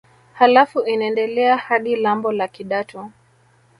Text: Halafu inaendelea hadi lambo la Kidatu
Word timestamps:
Halafu 0.33 0.79
inaendelea 0.81 1.57
hadi 1.57 1.95
lambo 1.95 2.31
la 2.31 2.47
Kidatu 2.47 3.11